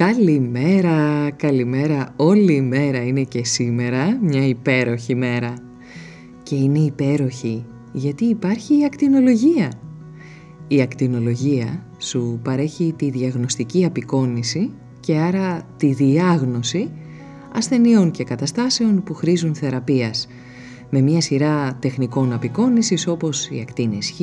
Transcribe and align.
Καλημέρα, 0.00 1.30
καλημέρα, 1.30 2.12
όλη 2.16 2.54
η 2.54 2.60
μέρα 2.60 3.02
είναι 3.02 3.22
και 3.22 3.44
σήμερα 3.44 4.18
μια 4.22 4.46
υπέροχη 4.46 5.14
μέρα. 5.14 5.54
Και 6.42 6.54
είναι 6.54 6.78
υπέροχη 6.78 7.64
γιατί 7.92 8.24
υπάρχει 8.24 8.80
η 8.80 8.84
ακτινολογία. 8.84 9.72
Η 10.68 10.80
ακτινολογία 10.80 11.86
σου 11.98 12.40
παρέχει 12.44 12.94
τη 12.96 13.10
διαγνωστική 13.10 13.84
απεικόνηση 13.84 14.70
και 15.00 15.16
άρα 15.16 15.62
τη 15.76 15.92
διάγνωση 15.92 16.90
ασθενειών 17.54 18.10
και 18.10 18.24
καταστάσεων 18.24 19.02
που 19.02 19.14
χρήζουν 19.14 19.54
θεραπείας 19.54 20.28
με 20.90 21.00
μια 21.00 21.20
σειρά 21.20 21.76
τεχνικών 21.80 22.32
απεικόνησης 22.32 23.06
όπως 23.06 23.48
η 23.50 23.60
ακτίνες 23.60 24.10
χ, 24.10 24.20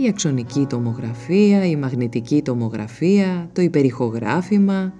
η 0.00 0.08
αξονική 0.08 0.66
τομογραφία, 0.68 1.66
η 1.66 1.76
μαγνητική 1.76 2.42
τομογραφία, 2.42 3.50
το 3.52 3.62
υπερηχογράφημα 3.62 4.92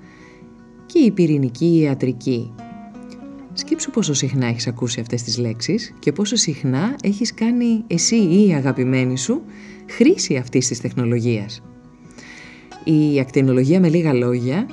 και 0.87 0.99
η 0.99 1.11
πυρηνική 1.11 1.79
ιατρική. 1.81 2.53
Σκέψου 3.53 3.91
πόσο 3.91 4.15
συχνά 4.15 4.47
έχεις 4.47 4.67
ακούσει 4.67 5.01
αυτές 5.01 5.23
τις 5.23 5.39
λέξεις 5.39 5.95
και 5.99 6.13
πόσο 6.13 6.37
συχνά 6.37 6.97
έχεις 7.03 7.35
κάνει 7.35 7.85
εσύ 7.87 8.17
ή 8.17 8.49
η 8.49 8.53
αγαπημένη 8.53 9.19
σου 9.19 9.43
χρήση 9.89 10.37
αυτής 10.37 10.69
της 10.69 10.81
τεχνολογίας. 10.81 11.63
Η 12.85 13.21
ακτινολογία 13.21 13.81
με 13.81 13.89
λίγα 13.89 14.13
λόγια 14.13 14.67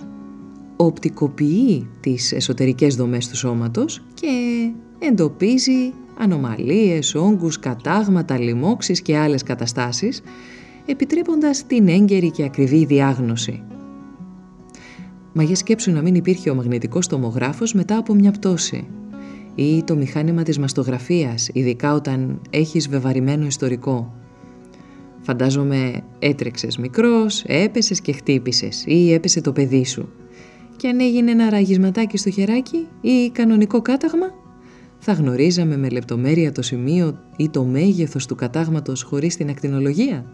οπτικοποιεί 0.76 1.88
τις 2.00 2.32
εσωτερικές 2.32 2.96
δομές 2.96 3.28
του 3.28 3.38
σώματος 3.38 4.06
και 4.14 4.28
εντοπίζει 5.00 5.94
ανομαλίες, 6.18 7.16
όγκους, 7.16 7.60
κατάγματα, 7.60 8.40
λοιμώξεις 8.40 9.02
και 9.02 9.18
άλλες 9.18 9.44
καταστάσεις, 9.44 10.22
επιτρέποντας 10.86 11.66
την 11.66 11.88
έγκαιρη 11.88 12.32
και 12.32 12.44
ακριβή 12.44 12.86
διάγνωση. 12.86 13.64
Μα 15.34 15.44
για 15.44 15.56
σκέψου 15.56 15.92
να 15.92 16.02
μην 16.02 16.16
υπήρχε 16.16 16.50
ο 16.50 16.56
μαγνητικός 16.56 17.08
τομογράφος 17.08 17.74
μετά 17.74 17.98
από 17.98 18.14
μια 18.14 18.32
πτώση 18.32 18.88
ή 19.56 19.84
το 19.84 19.96
μηχάνημα 19.96 20.44
της 20.44 20.60
μαστογραφίας, 20.60 21.50
ειδικά 21.54 21.94
όταν 21.94 22.42
έχεις 22.50 22.90
βεβαρημένο 22.90 23.46
ιστορικό. 23.46 24.14
Φαντάζομαι 25.22 26.04
έτρεξες 26.20 26.78
μικρός, 26.78 27.44
έπεσες 27.48 28.02
και 28.02 28.12
χτύπησες 28.12 28.84
ή 28.88 29.14
έπεσε 29.14 29.42
το 29.42 29.52
παιδί 29.52 29.86
σου. 29.86 30.10
Και 30.76 30.88
αν 30.88 31.00
έγινε 31.00 31.32
ένα 31.32 31.50
ραγισματάκι 31.50 32.18
στο 32.18 32.30
χεράκι 32.30 32.88
ή 33.02 33.30
κανονικό 33.30 33.82
κάταγμα, 33.82 34.34
θα 35.08 35.14
γνωρίζαμε 35.14 35.78
με 35.78 35.90
λεπτομέρεια 35.90 36.52
το 36.52 36.62
σημείο 36.62 37.20
ή 37.38 37.50
το 37.50 37.64
μέγεθος 37.64 38.26
του 38.26 38.36
κατάγματος 38.36 39.04
χωρίς 39.04 39.36
την 39.36 39.50
ακτινολογία; 39.50 40.26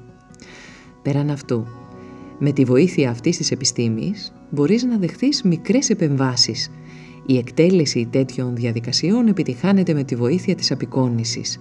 Πέραν 1.02 1.30
αυτού, 1.30 1.66
με 2.40 2.52
τη 2.52 2.64
βοήθεια 2.64 3.10
αυτής 3.10 3.38
της 3.38 3.52
επιστήμης 3.52 4.34
μπορείς 4.50 4.84
να 4.84 4.98
δεχθείς 4.98 5.44
μικρές 5.44 5.90
επεμβάσεις. 5.90 6.72
Η 7.26 7.38
εκτέλεση 7.38 8.08
τέτοιων 8.12 8.56
διαδικασιών 8.56 9.28
επιτυχάνεται 9.28 9.94
με 9.94 10.04
τη 10.04 10.16
βοήθεια 10.16 10.56
της 10.56 10.72
απεικόνησης. 10.72 11.60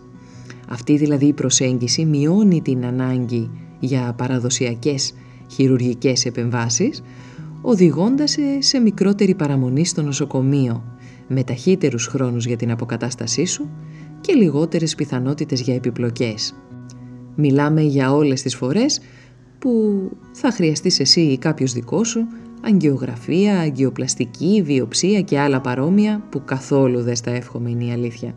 Αυτή 0.69 0.97
δηλαδή 0.97 1.27
η 1.27 1.33
προσέγγιση 1.33 2.05
μειώνει 2.05 2.63
την 2.63 2.85
ανάγκη 2.85 3.51
για 3.81 4.15
παραδοσιακές 4.17 5.13
χειρουργικές 5.51 6.25
επεμβάσεις, 6.25 7.03
οδηγώντας 7.61 8.37
σε 8.59 8.79
μικρότερη 8.79 9.35
παραμονή 9.35 9.87
στο 9.87 10.03
νοσοκομείο 10.03 10.85
με 11.33 11.45
ταχύτερους 11.45 12.07
χρόνους 12.07 12.47
για 12.47 12.57
την 12.57 12.71
αποκατάστασή 12.71 13.45
σου 13.45 13.71
και 14.21 14.33
λιγότερες 14.33 14.95
πιθανότητες 14.95 15.61
για 15.61 15.75
επιπλοκές. 15.75 16.55
Μιλάμε 17.35 17.81
για 17.81 18.13
όλες 18.15 18.43
τις 18.43 18.55
φορές 18.55 19.01
που 19.59 20.01
θα 20.33 20.51
χρειαστείς 20.51 21.01
εσύ 21.01 21.21
ή 21.21 21.39
κάποιος 21.39 21.73
δικός 21.73 22.09
σου 22.09 22.27
αγκιογραφία, 22.61 23.59
αγκιοπλαστική, 23.59 24.63
βιοψία 24.65 25.21
και 25.21 25.39
άλλα 25.39 25.61
παρόμοια 25.61 26.25
που 26.31 26.43
καθόλου 26.45 27.03
δεν 27.03 27.17
στα 27.17 27.31
εύχομαι 27.31 27.71
είναι 27.71 27.85
η 27.85 27.93
αλήθεια. 27.93 28.35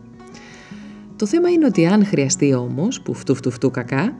Το 1.16 1.26
θέμα 1.26 1.50
είναι 1.50 1.66
ότι 1.66 1.86
αν 1.86 2.06
χρειαστεί 2.06 2.54
όμως, 2.54 3.00
που 3.00 3.14
φτου 3.14 3.34
φτου 3.34 3.50
φτου 3.50 3.70
κακά, 3.70 4.16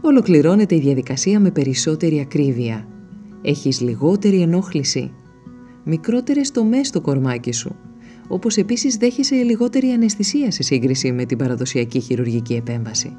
ολοκληρώνεται 0.00 0.74
η 0.74 0.80
διαδικασία 0.80 1.40
με 1.40 1.50
περισσότερη 1.50 2.20
ακρίβεια. 2.20 2.88
Έχεις 3.42 3.80
λιγότερη 3.80 4.40
ενόχληση, 4.40 5.12
μικρότερες 5.84 6.50
τομές 6.50 6.88
στο 6.88 7.00
κορμάκι 7.00 7.52
σου 7.52 7.76
όπως 8.28 8.56
επίσης 8.56 8.96
δέχεσαι 8.96 9.34
λιγότερη 9.34 9.88
αναισθησία 9.90 10.50
σε 10.50 10.62
σύγκριση 10.62 11.12
με 11.12 11.24
την 11.24 11.38
παραδοσιακή 11.38 12.00
χειρουργική 12.00 12.54
επέμβαση. 12.54 13.16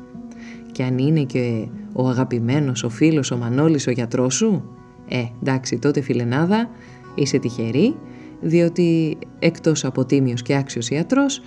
Και 0.71 0.83
αν 0.83 0.97
είναι 0.97 1.23
και 1.23 1.67
ο 1.93 2.07
αγαπημένος, 2.07 2.83
ο 2.83 2.89
φίλος, 2.89 3.31
ο 3.31 3.37
Μανώλης, 3.37 3.87
ο 3.87 3.91
γιατρός 3.91 4.35
σου, 4.35 4.63
ε, 5.07 5.23
εντάξει, 5.41 5.79
τότε 5.79 6.01
φιλενάδα, 6.01 6.69
είσαι 7.15 7.37
τυχερή, 7.37 7.95
διότι 8.41 9.17
εκτός 9.39 9.85
από 9.85 10.05
τίμιος 10.05 10.41
και 10.41 10.55
άξιος 10.55 10.89
ιατρός, 10.89 11.41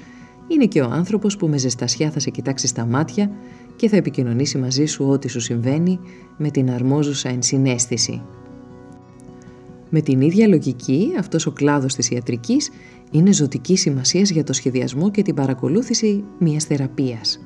είναι 0.49 0.67
και 0.67 0.81
ο 0.81 0.91
άνθρωπος 0.91 1.37
που 1.37 1.49
με 1.49 1.59
ζεστασιά 1.59 2.11
θα 2.11 2.21
σε 2.21 2.31
κοιτάξει 2.31 2.67
στα 2.67 2.85
μάτια 2.87 3.31
και 3.77 3.89
θα 3.89 3.97
επικοινωνήσει 3.97 4.59
μαζί 4.59 4.85
σου 4.85 5.07
ό,τι 5.09 5.29
σου 5.29 5.41
συμβαίνει 5.41 5.99
με 6.37 6.51
την 6.51 6.71
αρμόζουσα 6.71 7.29
ενσυναίσθηση. 7.29 8.23
Με 9.91 10.01
την 10.01 10.21
ίδια 10.21 10.49
λογική, 10.49 11.13
αυτός 11.19 11.47
ο 11.47 11.51
κλάδος 11.51 11.95
της 11.95 12.11
ιατρικής 12.11 12.71
είναι 13.13 13.33
ζωτική 13.33 13.77
σημασίας 13.77 14.31
για 14.31 14.45
το 14.45 14.53
σχεδιασμό 14.53 15.11
και 15.11 15.23
την 15.23 15.35
παρακολούθηση 15.35 16.25
μιας 16.39 16.65
θεραπείας. 16.65 17.41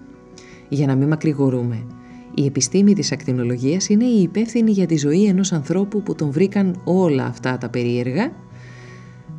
Για 0.68 0.86
να 0.86 0.94
μην 0.94 1.08
μακρηγορούμε, 1.08 1.86
η 2.34 2.44
επιστήμη 2.44 2.92
της 2.92 3.12
ακτινολογίας 3.12 3.88
είναι 3.88 4.04
η 4.04 4.22
υπεύθυνη 4.22 4.70
για 4.70 4.86
τη 4.86 4.96
ζωή 4.96 5.24
ενός 5.24 5.52
ανθρώπου 5.52 6.02
που 6.02 6.14
τον 6.14 6.30
βρήκαν 6.30 6.80
όλα 6.84 7.24
αυτά 7.24 7.58
τα 7.58 7.68
περίεργα 7.68 8.32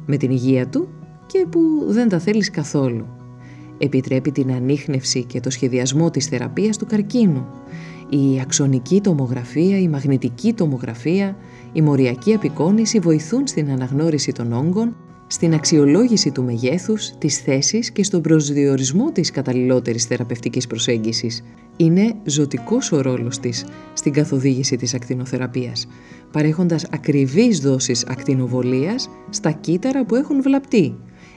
με 0.06 0.18
την 0.18 0.32
υγεία 0.32 0.68
του 0.68 0.88
και 1.26 1.46
που 1.50 1.60
δεν 1.88 2.10
τα 2.10 2.20
θέλεις 2.20 2.50
καθόλου. 2.50 3.06
Επιτρέπει 3.78 4.32
την 4.32 4.52
ανείχνευση 4.52 5.24
και 5.24 5.40
το 5.40 5.50
σχεδιασμό 5.50 6.10
της 6.10 6.26
θεραπείας 6.26 6.78
του 6.78 6.86
καρκίνου. 6.86 7.46
Η 8.10 8.40
αξονική 8.42 9.02
τομογραφία, 9.02 9.80
η 9.80 9.88
μαγνητική 9.88 10.54
τομογραφία, 10.54 11.38
η 11.74 11.82
μοριακή 11.82 12.34
απεικόνηση 12.34 13.00
βοηθούν 13.00 13.48
στην 13.48 13.72
αναγνώριση 13.72 14.32
των 14.32 14.54
όγκων 14.54 14.96
στην 15.28 15.54
αξιολόγηση 15.54 16.32
του 16.32 16.44
μεγέθους, 16.44 17.12
της 17.18 17.38
θέσης 17.38 17.92
και 17.92 18.04
στον 18.04 18.22
προσδιορισμό 18.22 19.12
της 19.12 19.32
καταλληλότερης 19.32 20.06
θεραπευτικής 20.06 20.68
προσέγγισης. 20.68 21.44
Είναι 21.78 22.14
ζωτικός 22.26 22.92
ο 22.92 23.02
ρόλος 23.02 23.40
της 23.40 23.66
στην 23.94 24.14
καθοδήγηση 24.14 24.76
της 24.76 24.94
ακτινοθεραπείας, 24.94 25.88
παρέχοντας 26.32 26.86
ακριβείς 26.92 27.60
δόσεις 27.60 28.06
ακτινοβολίας 28.06 29.10
στα 29.30 29.52
κύτταρα 29.52 30.06
που 30.06 30.16
έχουν 30.16 30.42
βλαπτεί, 30.42 30.96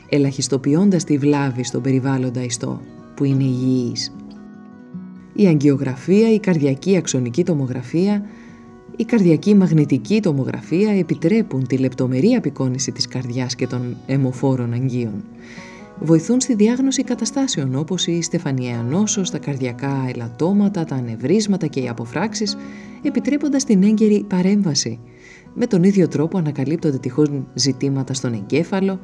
ελαχιστοποιώντας 0.09 1.05
τη 1.05 1.19
βλάβη 1.19 1.65
στον 1.65 1.83
περιβάλλοντα 1.83 2.43
ιστό, 2.43 2.81
που 3.17 3.25
είναι 3.25 3.45
υγιής. 3.45 4.15
Η 5.33 5.47
αγκιογραφία, 5.47 6.33
η 6.33 6.39
καρδιακή 6.39 6.97
αξονική 6.97 7.45
τομογραφία, 7.45 8.23
η 9.01 9.05
καρδιακή 9.05 9.55
μαγνητική 9.55 10.21
τομογραφία 10.21 10.99
επιτρέπουν 10.99 11.67
τη 11.67 11.77
λεπτομερή 11.77 12.35
απεικόνηση 12.35 12.93
της 12.93 13.09
καρδιάς 13.09 13.55
και 13.55 13.67
των 13.67 13.97
αιμοφόρων 14.07 14.73
αγγείων. 14.73 15.25
Βοηθούν 16.01 16.41
στη 16.41 16.55
διάγνωση 16.55 17.03
καταστάσεων 17.03 17.75
όπως 17.75 18.07
η 18.07 18.23
στεφανιαία 18.23 18.83
νόσος, 18.83 19.31
τα 19.31 19.39
καρδιακά 19.39 20.05
ελαττώματα, 20.15 20.85
τα 20.85 20.95
ανεβρίσματα 20.95 21.67
και 21.67 21.81
οι 21.81 21.89
αποφράξεις, 21.89 22.57
επιτρέποντας 23.03 23.65
την 23.65 23.83
έγκαιρη 23.83 24.25
παρέμβαση. 24.29 24.99
Με 25.55 25.67
τον 25.67 25.83
ίδιο 25.83 26.09
τρόπο 26.09 26.39
ανακαλύπτονται 26.39 26.99
τυχόν 26.99 27.47
ζητήματα 27.55 28.15
στον 28.15 28.33
εγκέφαλο, 28.33 29.01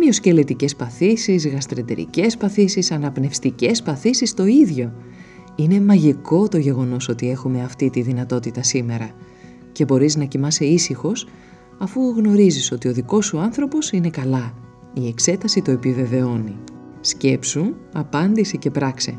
Μυοσκελετικές 0.00 0.76
παθήσεις, 0.76 1.48
γαστρεντερικές 1.48 2.36
παθήσεις, 2.36 2.90
αναπνευστικές 2.90 3.82
παθήσεις, 3.82 4.34
το 4.34 4.46
ίδιο. 4.46 4.92
Είναι 5.60 5.80
μαγικό 5.80 6.48
το 6.48 6.58
γεγονός 6.58 7.08
ότι 7.08 7.30
έχουμε 7.30 7.62
αυτή 7.62 7.90
τη 7.90 8.02
δυνατότητα 8.02 8.62
σήμερα 8.62 9.10
και 9.72 9.84
μπορείς 9.84 10.16
να 10.16 10.24
κοιμάσαι 10.24 10.64
ήσυχος 10.64 11.28
αφού 11.78 12.00
γνωρίζεις 12.16 12.72
ότι 12.72 12.88
ο 12.88 12.92
δικός 12.92 13.26
σου 13.26 13.38
άνθρωπος 13.38 13.90
είναι 13.90 14.10
καλά. 14.10 14.54
Η 14.94 15.06
εξέταση 15.06 15.62
το 15.62 15.70
επιβεβαιώνει. 15.70 16.56
Σκέψου, 17.00 17.74
απάντησε 17.92 18.56
και 18.56 18.70
πράξε. 18.70 19.18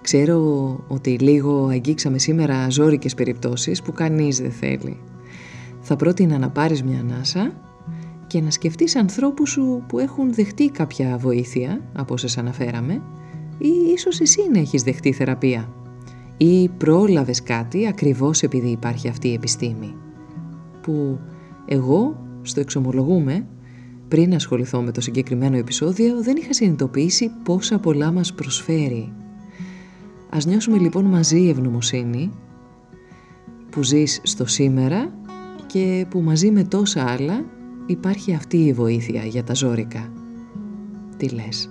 Ξέρω 0.00 0.78
ότι 0.88 1.18
λίγο 1.18 1.66
αγγίξαμε 1.66 2.18
σήμερα 2.18 2.70
ζώρικες 2.70 3.14
περιπτώσεις 3.14 3.82
που 3.82 3.92
κανείς 3.92 4.40
δεν 4.40 4.52
θέλει. 4.52 5.00
Θα 5.80 5.96
πρότεινα 5.96 6.38
να 6.38 6.50
πάρεις 6.50 6.82
μια 6.82 7.00
ανάσα 7.00 7.52
και 8.26 8.40
να 8.40 8.50
σκεφτείς 8.50 8.96
ανθρώπους 8.96 9.50
σου 9.50 9.84
που 9.88 9.98
έχουν 9.98 10.34
δεχτεί 10.34 10.70
κάποια 10.70 11.16
βοήθεια 11.18 11.80
από 11.92 12.14
όσες 12.14 12.38
αναφέραμε 12.38 13.02
ή 13.60 13.92
ίσως 13.94 14.20
εσύ 14.20 14.40
να 14.52 14.58
έχεις 14.58 14.82
δεχτεί 14.82 15.12
θεραπεία 15.12 15.72
ή 16.36 16.68
πρόλαβες 16.68 17.42
κάτι 17.42 17.86
ακριβώς 17.86 18.42
επειδή 18.42 18.68
υπάρχει 18.68 19.08
αυτή 19.08 19.28
η 19.28 19.32
επιστήμη 19.32 19.94
που 20.82 21.18
εγώ 21.66 22.26
στο 22.42 22.60
εξομολογούμε 22.60 23.46
πριν 24.08 24.34
ασχοληθώ 24.34 24.82
με 24.82 24.90
το 24.90 25.00
συγκεκριμένο 25.00 25.56
επεισόδιο 25.56 26.22
δεν 26.22 26.36
είχα 26.36 26.52
συνειδητοποιήσει 26.52 27.30
πόσα 27.42 27.78
πολλά 27.78 28.12
μας 28.12 28.34
προσφέρει. 28.34 29.12
Ας 30.30 30.46
νιώσουμε 30.46 30.78
λοιπόν 30.78 31.04
μαζί 31.04 31.48
ευγνωμοσύνη 31.48 32.30
που 33.70 33.82
ζεις 33.82 34.20
στο 34.22 34.46
σήμερα 34.46 35.12
και 35.66 36.06
που 36.10 36.20
μαζί 36.20 36.50
με 36.50 36.64
τόσα 36.64 37.04
άλλα 37.04 37.44
υπάρχει 37.86 38.34
αυτή 38.34 38.56
η 38.56 38.72
βοήθεια 38.72 39.24
για 39.24 39.44
τα 39.44 39.54
ζώρικα. 39.54 40.12
Τι 41.16 41.28
λες, 41.28 41.70